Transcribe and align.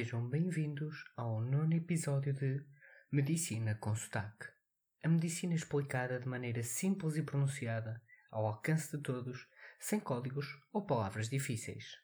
Sejam 0.00 0.26
bem-vindos 0.26 1.04
ao 1.14 1.42
nono 1.42 1.74
episódio 1.74 2.32
de 2.32 2.64
Medicina 3.12 3.74
com 3.74 3.94
Sotaque. 3.94 4.46
A 5.04 5.08
medicina 5.10 5.54
explicada 5.54 6.18
de 6.18 6.26
maneira 6.26 6.62
simples 6.62 7.16
e 7.16 7.22
pronunciada, 7.22 8.00
ao 8.30 8.46
alcance 8.46 8.96
de 8.96 9.02
todos, 9.02 9.46
sem 9.78 10.00
códigos 10.00 10.58
ou 10.72 10.86
palavras 10.86 11.28
difíceis. 11.28 11.98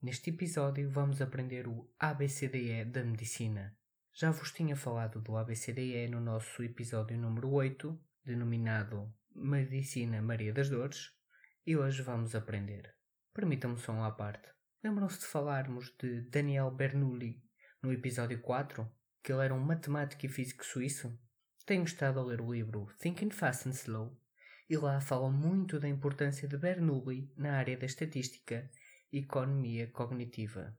Neste 0.00 0.30
episódio 0.30 0.88
vamos 0.88 1.20
aprender 1.20 1.66
o 1.66 1.92
ABCDE 1.98 2.84
da 2.84 3.02
medicina. 3.02 3.76
Já 4.14 4.30
vos 4.30 4.52
tinha 4.52 4.76
falado 4.76 5.20
do 5.20 5.36
ABCDE 5.36 6.06
no 6.06 6.20
nosso 6.20 6.62
episódio 6.62 7.18
número 7.18 7.50
8, 7.50 8.00
denominado 8.24 9.12
Medicina 9.34 10.22
Maria 10.22 10.52
das 10.52 10.70
Dores, 10.70 11.10
e 11.66 11.76
hoje 11.76 12.02
vamos 12.02 12.36
aprender. 12.36 12.94
Permitam-me 13.34 13.80
só 13.80 13.90
uma 13.90 14.12
parte. 14.12 14.59
Lembram-se 14.82 15.18
de 15.18 15.26
falarmos 15.26 15.94
de 16.00 16.22
Daniel 16.22 16.70
Bernoulli 16.70 17.44
no 17.82 17.92
episódio 17.92 18.40
4? 18.40 18.90
Que 19.22 19.30
ele 19.30 19.44
era 19.44 19.52
um 19.52 19.60
matemático 19.60 20.24
e 20.24 20.28
físico 20.30 20.64
suíço? 20.64 21.20
Tenho 21.66 21.84
estado 21.84 22.18
a 22.18 22.24
ler 22.24 22.40
o 22.40 22.50
livro 22.50 22.86
Thinking 22.98 23.28
Fast 23.28 23.68
and 23.68 23.72
Slow 23.72 24.18
e 24.70 24.78
lá 24.78 24.98
fala 24.98 25.30
muito 25.30 25.78
da 25.78 25.86
importância 25.86 26.48
de 26.48 26.56
Bernoulli 26.56 27.30
na 27.36 27.58
área 27.58 27.76
da 27.76 27.84
estatística 27.84 28.70
e 29.12 29.18
economia 29.18 29.86
cognitiva. 29.88 30.74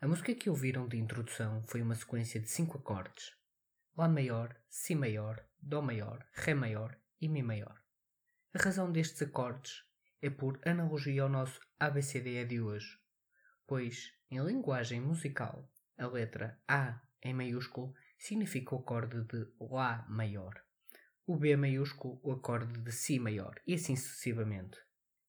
A 0.00 0.08
música 0.08 0.34
que 0.34 0.50
ouviram 0.50 0.88
de 0.88 0.98
introdução 0.98 1.62
foi 1.68 1.82
uma 1.82 1.94
sequência 1.94 2.40
de 2.40 2.50
cinco 2.50 2.76
acordes: 2.76 3.36
Lá 3.96 4.08
maior, 4.08 4.56
Si 4.68 4.96
maior, 4.96 5.46
Dó 5.62 5.80
maior, 5.80 6.26
Ré 6.32 6.54
maior 6.54 6.98
e 7.20 7.28
Mi 7.28 7.40
maior. 7.40 7.80
A 8.52 8.60
razão 8.60 8.90
destes 8.90 9.22
acordes 9.22 9.88
é 10.22 10.28
por 10.28 10.60
analogia 10.64 11.22
ao 11.22 11.28
nosso 11.28 11.60
ABCDE 11.78 12.44
de 12.44 12.60
hoje, 12.60 12.98
pois, 13.66 14.12
em 14.30 14.40
linguagem 14.40 15.00
musical, 15.00 15.68
a 15.96 16.06
letra 16.06 16.60
A 16.68 17.00
em 17.22 17.32
maiúsculo 17.32 17.94
significa 18.18 18.74
o 18.74 18.78
acorde 18.78 19.22
de 19.24 19.46
Lá 19.60 20.04
maior, 20.08 20.62
o 21.26 21.36
B 21.36 21.56
maiúsculo 21.56 22.20
o 22.22 22.32
acorde 22.32 22.80
de 22.80 22.92
Si 22.92 23.18
maior 23.18 23.54
e 23.66 23.74
assim 23.74 23.96
sucessivamente. 23.96 24.78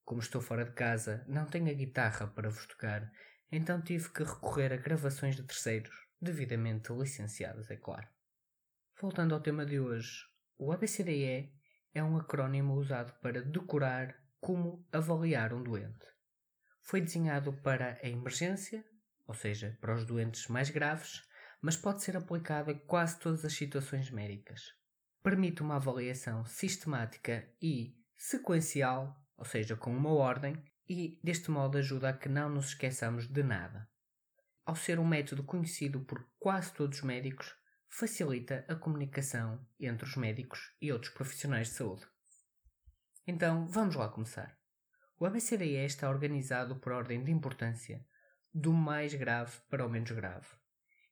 Como 0.03 0.19
estou 0.19 0.41
fora 0.41 0.65
de 0.65 0.71
casa, 0.71 1.23
não 1.27 1.45
tenho 1.45 1.69
a 1.69 1.73
guitarra 1.73 2.27
para 2.27 2.49
vos 2.49 2.65
tocar, 2.65 3.09
então 3.51 3.81
tive 3.81 4.09
que 4.09 4.23
recorrer 4.23 4.73
a 4.73 4.77
gravações 4.77 5.35
de 5.35 5.43
terceiros, 5.43 5.95
devidamente 6.19 6.91
licenciadas, 6.91 7.69
é 7.69 7.77
claro. 7.77 8.07
Voltando 8.99 9.33
ao 9.33 9.41
tema 9.41 9.65
de 9.65 9.79
hoje, 9.79 10.25
o 10.57 10.71
ABCDE 10.71 11.53
é 11.93 12.03
um 12.03 12.17
acrónimo 12.17 12.75
usado 12.75 13.13
para 13.21 13.41
decorar 13.41 14.15
como 14.41 14.83
avaliar 14.91 15.53
um 15.53 15.61
doente. 15.61 16.05
Foi 16.81 16.99
desenhado 16.99 17.53
para 17.61 17.99
a 18.01 18.09
emergência, 18.09 18.83
ou 19.27 19.35
seja, 19.35 19.77
para 19.79 19.93
os 19.93 20.03
doentes 20.03 20.47
mais 20.47 20.71
graves, 20.71 21.21
mas 21.61 21.77
pode 21.77 22.01
ser 22.01 22.17
aplicado 22.17 22.71
a 22.71 22.75
quase 22.75 23.19
todas 23.19 23.45
as 23.45 23.53
situações 23.53 24.09
médicas. 24.09 24.73
Permite 25.21 25.61
uma 25.61 25.75
avaliação 25.75 26.43
sistemática 26.43 27.47
e 27.61 27.95
sequencial, 28.17 29.15
ou 29.37 29.45
seja, 29.45 29.75
com 29.75 29.95
uma 29.95 30.11
ordem, 30.11 30.61
e 30.89 31.19
deste 31.23 31.51
modo 31.51 31.77
ajuda 31.77 32.09
a 32.09 32.17
que 32.17 32.27
não 32.27 32.49
nos 32.49 32.69
esqueçamos 32.69 33.27
de 33.27 33.43
nada. 33.43 33.87
Ao 34.65 34.75
ser 34.75 34.99
um 34.99 35.07
método 35.07 35.43
conhecido 35.43 36.01
por 36.01 36.27
quase 36.39 36.73
todos 36.73 36.97
os 36.97 37.03
médicos, 37.03 37.55
facilita 37.87 38.65
a 38.67 38.75
comunicação 38.75 39.63
entre 39.79 40.05
os 40.05 40.15
médicos 40.15 40.73
e 40.81 40.91
outros 40.91 41.13
profissionais 41.13 41.67
de 41.67 41.75
saúde. 41.75 42.07
Então, 43.27 43.67
vamos 43.67 43.95
lá 43.95 44.09
começar. 44.09 44.57
O 45.19 45.25
ABCDE 45.25 45.85
está 45.85 46.09
organizado 46.09 46.77
por 46.77 46.91
ordem 46.91 47.23
de 47.23 47.31
importância, 47.31 48.03
do 48.51 48.73
mais 48.73 49.13
grave 49.13 49.55
para 49.69 49.85
o 49.85 49.89
menos 49.89 50.09
grave. 50.11 50.47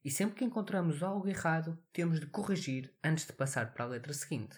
E 0.04 0.10
sempre 0.10 0.38
que 0.38 0.46
encontramos 0.46 1.04
algo 1.04 1.28
errado, 1.28 1.78
temos 1.94 2.20
de 2.20 2.26
corrigir 2.26 2.98
antes 3.04 3.28
de 3.28 3.34
passar 3.34 3.74
para 3.74 3.86
a 3.86 3.88
letra 3.88 4.14
seguinte. 4.14 4.58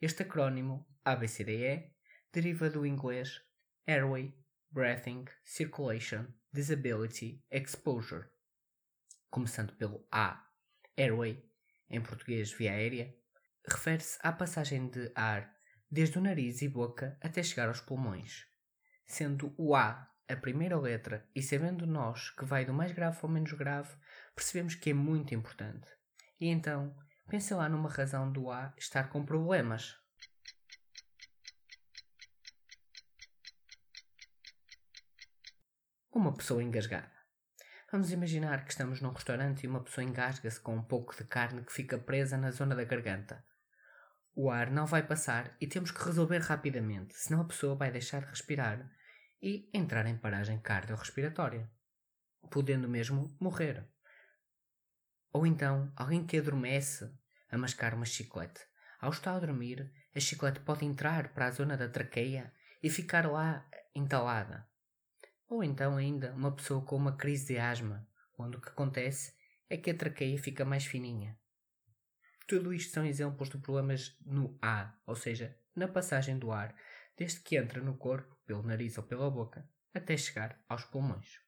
Este 0.00 0.22
acrónimo, 0.22 0.86
ABCDE, 1.04 1.92
deriva 2.32 2.70
do 2.70 2.86
inglês 2.86 3.42
Airway, 3.86 4.32
Breathing, 4.70 5.24
Circulation, 5.44 6.26
Disability, 6.52 7.42
Exposure. 7.50 8.28
Começando 9.30 9.74
pelo 9.76 10.06
A, 10.12 10.46
Airway, 10.96 11.42
em 11.90 12.00
português 12.00 12.52
via 12.52 12.72
aérea, 12.72 13.12
refere-se 13.66 14.18
à 14.22 14.32
passagem 14.32 14.88
de 14.88 15.10
ar 15.14 15.55
desde 15.90 16.18
o 16.18 16.22
nariz 16.22 16.62
e 16.62 16.68
boca 16.68 17.18
até 17.20 17.42
chegar 17.42 17.68
aos 17.68 17.80
pulmões. 17.80 18.46
Sendo 19.06 19.54
o 19.56 19.74
A 19.74 20.10
a 20.28 20.34
primeira 20.34 20.76
letra 20.78 21.24
e 21.34 21.42
sabendo 21.42 21.86
nós 21.86 22.30
que 22.30 22.44
vai 22.44 22.64
do 22.64 22.74
mais 22.74 22.90
grave 22.92 23.18
ao 23.22 23.28
menos 23.28 23.52
grave, 23.52 23.96
percebemos 24.34 24.74
que 24.74 24.90
é 24.90 24.94
muito 24.94 25.34
importante. 25.34 25.88
E 26.40 26.48
então, 26.48 26.96
pense 27.28 27.54
lá 27.54 27.68
numa 27.68 27.88
razão 27.88 28.30
do 28.30 28.50
A 28.50 28.74
estar 28.76 29.08
com 29.08 29.24
problemas. 29.24 29.96
Uma 36.12 36.34
pessoa 36.34 36.62
engasgada. 36.62 37.12
Vamos 37.92 38.10
imaginar 38.10 38.64
que 38.64 38.72
estamos 38.72 39.00
num 39.00 39.12
restaurante 39.12 39.62
e 39.62 39.68
uma 39.68 39.84
pessoa 39.84 40.04
engasga-se 40.04 40.58
com 40.58 40.74
um 40.74 40.82
pouco 40.82 41.14
de 41.14 41.24
carne 41.24 41.64
que 41.64 41.72
fica 41.72 41.98
presa 41.98 42.36
na 42.36 42.50
zona 42.50 42.74
da 42.74 42.82
garganta. 42.82 43.44
O 44.38 44.50
ar 44.50 44.70
não 44.70 44.84
vai 44.84 45.02
passar 45.02 45.56
e 45.58 45.66
temos 45.66 45.90
que 45.90 46.04
resolver 46.04 46.40
rapidamente, 46.40 47.14
senão 47.14 47.40
a 47.40 47.46
pessoa 47.46 47.74
vai 47.74 47.90
deixar 47.90 48.20
de 48.20 48.26
respirar 48.26 48.86
e 49.40 49.70
entrar 49.72 50.04
em 50.04 50.18
paragem 50.18 50.60
cardiorrespiratória, 50.60 51.66
podendo 52.50 52.86
mesmo 52.86 53.34
morrer. 53.40 53.88
Ou 55.32 55.46
então, 55.46 55.90
alguém 55.96 56.26
que 56.26 56.36
adormece 56.36 57.10
a 57.50 57.56
mascar 57.56 57.94
uma 57.94 58.04
chiclete. 58.04 58.60
Ao 59.00 59.10
estar 59.10 59.36
a 59.36 59.38
dormir, 59.38 59.90
a 60.14 60.20
chiclete 60.20 60.60
pode 60.60 60.84
entrar 60.84 61.32
para 61.32 61.46
a 61.46 61.50
zona 61.50 61.74
da 61.74 61.88
traqueia 61.88 62.52
e 62.82 62.90
ficar 62.90 63.26
lá 63.26 63.66
entalada. 63.94 64.68
Ou 65.48 65.64
então 65.64 65.96
ainda 65.96 66.34
uma 66.34 66.54
pessoa 66.54 66.84
com 66.84 66.96
uma 66.96 67.16
crise 67.16 67.54
de 67.54 67.58
asma, 67.58 68.06
onde 68.38 68.58
o 68.58 68.60
que 68.60 68.68
acontece 68.68 69.34
é 69.70 69.78
que 69.78 69.90
a 69.90 69.96
traqueia 69.96 70.38
fica 70.38 70.62
mais 70.62 70.84
fininha. 70.84 71.38
Tudo 72.46 72.72
isto 72.72 72.92
são 72.92 73.04
exemplos 73.04 73.48
de 73.48 73.58
problemas 73.58 74.16
no 74.24 74.56
A, 74.62 74.94
ou 75.04 75.16
seja, 75.16 75.58
na 75.74 75.88
passagem 75.88 76.38
do 76.38 76.52
ar, 76.52 76.74
desde 77.16 77.40
que 77.40 77.56
entra 77.56 77.80
no 77.80 77.96
corpo, 77.96 78.36
pelo 78.46 78.62
nariz 78.62 78.96
ou 78.96 79.04
pela 79.04 79.30
boca, 79.30 79.68
até 79.92 80.16
chegar 80.16 80.62
aos 80.68 80.84
pulmões. 80.84 81.40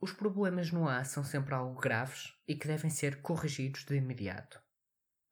Os 0.00 0.12
problemas 0.12 0.70
no 0.70 0.88
A 0.88 1.04
são 1.04 1.24
sempre 1.24 1.54
algo 1.54 1.80
graves 1.80 2.34
e 2.46 2.54
que 2.54 2.66
devem 2.66 2.90
ser 2.90 3.20
corrigidos 3.20 3.84
de 3.84 3.96
imediato. 3.96 4.62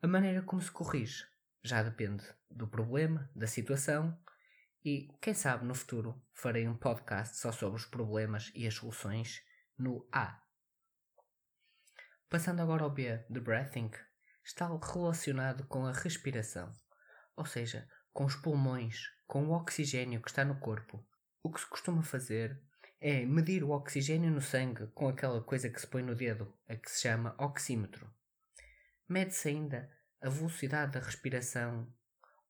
A 0.03 0.07
maneira 0.07 0.43
como 0.43 0.61
se 0.61 0.71
corrige 0.71 1.27
já 1.63 1.83
depende 1.83 2.25
do 2.51 2.67
problema, 2.67 3.31
da 3.35 3.47
situação 3.47 4.19
e, 4.85 5.09
quem 5.21 5.33
sabe, 5.33 5.65
no 5.65 5.75
futuro 5.75 6.21
farei 6.33 6.67
um 6.67 6.77
podcast 6.77 7.37
só 7.37 7.53
sobre 7.53 7.77
os 7.77 7.87
problemas 7.87 8.51
e 8.55 8.67
as 8.67 8.75
soluções 8.75 9.43
no 9.79 10.09
A. 10.11 10.43
Passando 12.33 12.63
agora 12.63 12.85
ao 12.85 12.89
B, 12.89 13.23
de 13.29 13.41
breathing, 13.41 13.91
está 14.43 14.67
relacionado 14.67 15.67
com 15.67 15.85
a 15.85 15.93
respiração, 15.93 16.73
ou 17.37 17.45
seja, 17.45 17.87
com 18.11 18.25
os 18.25 18.35
pulmões, 18.35 19.11
com 19.27 19.49
o 19.49 19.53
oxigênio 19.53 20.19
que 20.23 20.31
está 20.31 20.43
no 20.43 20.59
corpo. 20.59 21.07
O 21.43 21.53
que 21.53 21.61
se 21.61 21.67
costuma 21.67 22.03
fazer 22.03 22.59
é 22.99 23.27
medir 23.27 23.63
o 23.63 23.73
oxigênio 23.73 24.31
no 24.31 24.41
sangue 24.41 24.87
com 24.95 25.09
aquela 25.09 25.43
coisa 25.43 25.69
que 25.69 25.79
se 25.79 25.87
põe 25.87 26.03
no 26.03 26.15
dedo, 26.15 26.51
a 26.67 26.75
que 26.75 26.91
se 26.91 27.03
chama 27.03 27.35
oxímetro. 27.37 28.11
Mede-se 29.07 29.49
ainda 29.51 29.93
a 30.19 30.31
velocidade 30.31 30.93
da 30.93 31.01
respiração, 31.01 31.87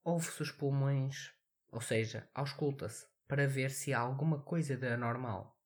ouve-se 0.04 0.42
os 0.42 0.52
pulmões, 0.52 1.32
ou 1.72 1.80
seja, 1.80 2.30
ausculta-se, 2.32 3.04
para 3.26 3.48
ver 3.48 3.72
se 3.72 3.92
há 3.92 3.98
alguma 3.98 4.44
coisa 4.44 4.76
de 4.76 4.86
anormal. 4.86 5.60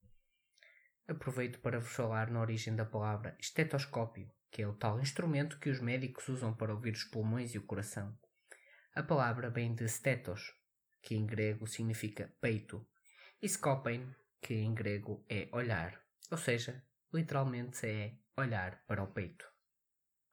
Aproveito 1.08 1.61
para 1.61 1.79
vos 1.79 1.93
falar 1.93 2.31
na 2.31 2.41
origem 2.41 2.75
da 2.75 2.85
palavra 2.85 3.37
estetoscópio, 3.38 4.29
que 4.50 4.62
é 4.62 4.67
o 4.67 4.75
tal 4.75 5.00
instrumento 5.00 5.58
que 5.61 5.70
os 5.70 5.81
médicos 5.81 6.29
usam 6.29 6.53
para 6.53 6.75
ouvir 6.75 6.94
os 6.94 7.05
pulmões 7.05 7.55
e 7.55 7.58
o 7.58 7.62
coração. 7.62 8.19
A 8.93 9.05
palavra 9.05 9.49
vem 9.49 9.73
de 9.73 9.88
stetos, 9.88 10.53
que 11.00 11.14
em 11.14 11.25
grego 11.25 11.67
significa 11.67 12.35
peito, 12.41 12.85
e 13.41 13.49
scopein, 13.49 14.12
que 14.41 14.55
em 14.55 14.75
grego 14.75 15.25
é 15.29 15.49
olhar, 15.53 16.00
ou 16.29 16.37
seja, 16.37 16.85
literalmente 17.12 17.87
é 17.87 18.19
olhar 18.37 18.82
para 18.87 19.02
o 19.02 19.12
peito. 19.12 19.47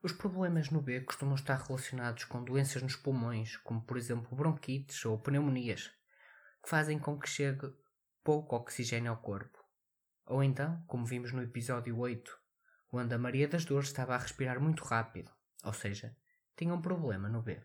Os 0.02 0.12
problemas 0.12 0.70
no 0.70 0.82
B 0.82 1.02
costumam 1.02 1.36
estar 1.36 1.56
relacionados 1.56 2.26
com 2.26 2.44
doenças 2.44 2.82
nos 2.82 2.96
pulmões, 2.96 3.58
como 3.58 3.86
por 3.86 3.96
exemplo 3.96 4.36
bronquites 4.36 5.06
ou 5.06 5.20
pneumonias, 5.20 5.92
que 6.64 6.70
fazem 6.70 6.98
com 6.98 7.20
que 7.20 7.30
chegue 7.30 7.72
pouco 8.24 8.56
oxigênio 8.56 9.12
ao 9.12 9.22
corpo. 9.22 9.63
Ou 10.26 10.44
então, 10.44 10.84
como 10.88 11.06
vimos 11.06 11.32
no 11.32 11.42
episódio 11.42 11.98
8, 11.98 12.40
quando 12.88 13.14
a 13.14 13.18
Maria 13.18 13.48
das 13.48 13.66
Dores 13.66 13.88
estava 13.88 14.16
a 14.16 14.18
respirar 14.18 14.60
muito 14.60 14.84
rápido, 14.84 15.32
ou 15.64 15.74
seja, 15.74 16.16
tinha 16.56 16.74
um 16.74 16.82
problema 16.82 17.28
no 17.28 17.42
B. 17.42 17.62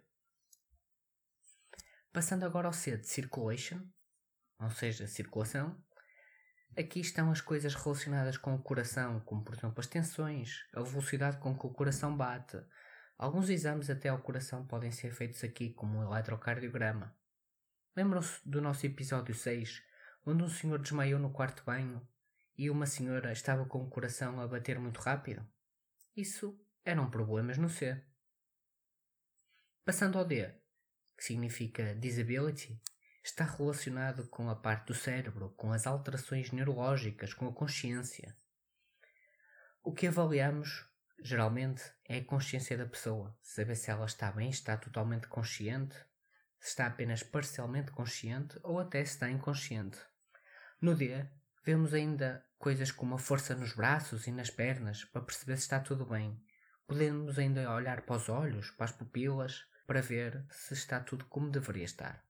Passando 2.13 2.45
agora 2.45 2.67
ao 2.67 2.73
C 2.73 2.97
de 2.97 3.07
circulation, 3.07 3.81
ou 4.59 4.71
seja, 4.71 5.07
circulação, 5.07 5.81
Aqui 6.79 7.01
estão 7.01 7.33
as 7.33 7.41
coisas 7.41 7.75
relacionadas 7.75 8.37
com 8.37 8.55
o 8.55 8.63
coração, 8.63 9.19
como 9.21 9.43
por 9.43 9.53
exemplo 9.53 9.81
as 9.81 9.89
tensões, 9.89 10.65
a 10.73 10.81
velocidade 10.81 11.39
com 11.39 11.59
que 11.59 11.67
o 11.67 11.71
coração 11.71 12.17
bate. 12.17 12.57
Alguns 13.17 13.49
exames 13.51 13.91
até 13.91 14.09
ao 14.09 14.21
coração 14.21 14.65
podem 14.65 14.93
ser 14.93 15.13
feitos 15.13 15.43
aqui, 15.43 15.71
como 15.71 15.99
o 15.99 16.05
eletrocardiograma. 16.05 17.13
Lembram-se 17.97 18.49
do 18.49 18.61
nosso 18.61 18.87
episódio 18.87 19.35
6, 19.35 19.83
onde 20.25 20.45
um 20.45 20.49
senhor 20.49 20.79
desmaiou 20.79 21.19
no 21.19 21.33
quarto 21.33 21.65
banho 21.65 22.01
e 22.59 22.69
uma 22.69 22.87
senhora 22.87 23.31
estava 23.31 23.65
com 23.65 23.79
o 23.79 23.89
coração 23.89 24.41
a 24.41 24.49
bater 24.49 24.81
muito 24.81 24.99
rápido? 25.01 25.47
Isso 26.17 26.61
eram 26.85 27.09
problemas 27.09 27.57
no 27.57 27.69
C. 27.69 28.03
Passando 29.85 30.19
ao 30.19 30.25
D, 30.25 30.53
que 31.17 31.23
significa 31.25 31.95
disability, 31.95 32.83
está 33.23 33.45
relacionado 33.45 34.27
com 34.27 34.51
a 34.51 34.57
parte 34.57 34.89
do 34.89 34.95
cérebro, 34.95 35.51
com 35.51 35.73
as 35.73 35.87
alterações 35.87 36.51
neurológicas, 36.51 37.33
com 37.33 37.47
a 37.47 37.53
consciência. 37.53 38.37
O 39.83 39.95
que 39.95 40.09
avaliamos, 40.09 40.85
geralmente, 41.21 41.83
é 42.05 42.19
a 42.19 42.25
consciência 42.25 42.77
da 42.77 42.87
pessoa, 42.87 43.39
saber 43.41 43.77
se 43.77 43.91
ela 43.91 44.07
está 44.07 44.33
bem, 44.33 44.51
está 44.51 44.77
totalmente 44.77 45.29
consciente, 45.29 45.95
se 46.61 46.71
está 46.71 46.87
apenas 46.87 47.23
parcialmente 47.23 47.93
consciente 47.93 48.59
ou 48.65 48.81
até 48.81 49.05
se 49.05 49.13
está 49.13 49.31
inconsciente. 49.31 49.99
No 50.81 50.95
D, 50.95 51.25
vemos 51.65 51.95
ainda 51.95 52.45
coisas 52.59 52.91
como 52.91 53.15
a 53.15 53.19
força 53.19 53.55
nos 53.55 53.73
braços 53.73 54.27
e 54.27 54.33
nas 54.33 54.51
pernas 54.51 55.05
para 55.05 55.23
perceber 55.23 55.57
se 55.57 55.63
está 55.63 55.81
tudo 55.81 56.07
bem. 56.07 56.41
Podemos 56.87 57.39
ainda 57.39 57.71
olhar 57.73 58.03
para 58.03 58.17
os 58.17 58.29
olhos, 58.29 58.71
para 58.71 58.87
as 58.87 58.93
pupilas, 58.93 59.65
para 59.87 60.01
ver 60.01 60.45
se 60.51 60.75
está 60.75 61.01
tudo 61.01 61.25
como 61.27 61.51
deveria 61.51 61.85
estar. 61.85 62.25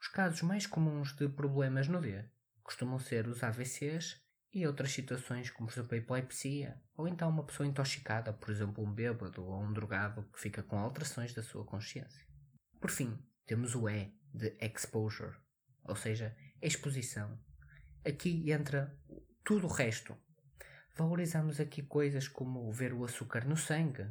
Os 0.00 0.08
casos 0.08 0.42
mais 0.42 0.66
comuns 0.66 1.14
de 1.14 1.28
problemas 1.28 1.88
no 1.88 2.00
D 2.00 2.24
costumam 2.62 2.98
ser 2.98 3.26
os 3.26 3.42
AVCs 3.42 4.20
e 4.52 4.66
outras 4.66 4.92
situações 4.92 5.50
como, 5.50 5.68
por 5.68 5.74
exemplo, 5.74 5.94
a 5.94 5.98
epilepsia, 5.98 6.82
ou 6.96 7.06
então 7.06 7.28
uma 7.28 7.44
pessoa 7.44 7.66
intoxicada, 7.66 8.32
por 8.32 8.50
exemplo, 8.50 8.84
um 8.84 8.92
bêbado 8.92 9.44
ou 9.44 9.62
um 9.62 9.72
drogado 9.72 10.22
que 10.32 10.40
fica 10.40 10.62
com 10.62 10.78
alterações 10.78 11.32
da 11.32 11.42
sua 11.42 11.64
consciência. 11.64 12.26
Por 12.80 12.90
fim, 12.90 13.18
temos 13.46 13.74
o 13.74 13.88
E 13.88 14.12
de 14.32 14.56
exposure, 14.60 15.36
ou 15.84 15.94
seja, 15.94 16.36
exposição. 16.62 17.38
Aqui 18.06 18.50
entra 18.50 18.96
tudo 19.44 19.66
o 19.66 19.72
resto. 19.72 20.16
Valorizamos 20.96 21.60
aqui 21.60 21.82
coisas 21.82 22.28
como 22.28 22.70
ver 22.72 22.92
o 22.92 23.04
açúcar 23.04 23.44
no 23.44 23.56
sangue, 23.56 24.04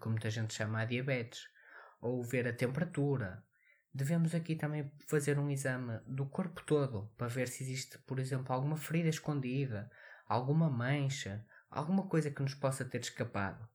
que 0.00 0.08
muita 0.08 0.30
gente 0.30 0.54
chama 0.54 0.80
a 0.80 0.84
diabetes, 0.84 1.48
ou 2.00 2.22
ver 2.22 2.46
a 2.46 2.52
temperatura, 2.52 3.42
Devemos 3.94 4.34
aqui 4.34 4.56
também 4.56 4.90
fazer 5.06 5.38
um 5.38 5.48
exame 5.48 6.00
do 6.04 6.26
corpo 6.26 6.64
todo 6.64 7.12
para 7.16 7.28
ver 7.28 7.46
se 7.46 7.62
existe, 7.62 7.96
por 7.98 8.18
exemplo, 8.18 8.52
alguma 8.52 8.76
ferida 8.76 9.08
escondida, 9.08 9.88
alguma 10.26 10.68
mancha, 10.68 11.46
alguma 11.70 12.08
coisa 12.08 12.28
que 12.28 12.42
nos 12.42 12.54
possa 12.54 12.84
ter 12.84 13.02
escapado. 13.02 13.68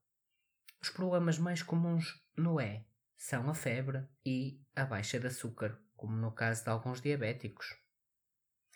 Os 0.78 0.90
problemas 0.90 1.38
mais 1.38 1.62
comuns 1.62 2.22
no 2.36 2.60
E 2.60 2.84
são 3.16 3.48
a 3.48 3.54
febre 3.54 4.06
e 4.22 4.62
a 4.76 4.84
baixa 4.84 5.18
de 5.18 5.26
açúcar, 5.26 5.80
como 5.96 6.14
no 6.14 6.32
caso 6.32 6.64
de 6.64 6.68
alguns 6.68 7.00
diabéticos. 7.00 7.78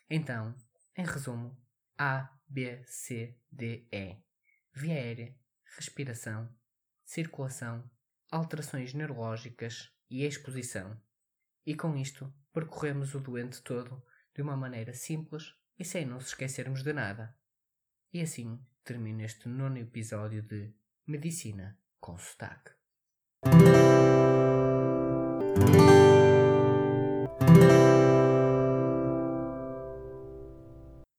Então, 0.08 0.54
em 0.96 1.04
resumo, 1.04 1.56
A, 1.98 2.30
B, 2.46 2.82
C, 2.86 3.36
D, 3.50 3.86
E. 3.90 4.16
Via 4.72 4.94
aérea, 4.94 5.36
respiração, 5.76 6.54
circulação, 7.04 7.88
alterações 8.30 8.94
neurológicas 8.94 9.92
e 10.10 10.24
exposição. 10.24 11.00
E 11.66 11.74
com 11.74 11.96
isto, 11.96 12.32
percorremos 12.52 13.14
o 13.14 13.20
doente 13.20 13.62
todo 13.62 14.04
de 14.34 14.42
uma 14.42 14.56
maneira 14.56 14.92
simples 14.92 15.54
e 15.78 15.84
sem 15.84 16.04
nos 16.04 16.26
esquecermos 16.26 16.82
de 16.82 16.92
nada. 16.92 17.36
E 18.12 18.20
assim 18.20 18.64
termina 18.84 19.24
este 19.24 19.48
nono 19.48 19.78
episódio 19.78 20.42
de 20.42 20.74
Medicina 21.06 21.78
com 21.98 22.18
Sotaque. 22.18 22.83